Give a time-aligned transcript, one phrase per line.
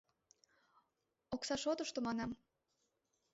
[1.35, 2.31] Окса шотышто манам.